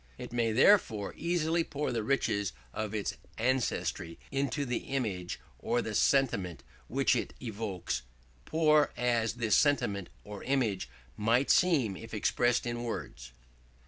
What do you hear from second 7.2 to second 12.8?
evokes, poor as this sentiment or image might seem if expressed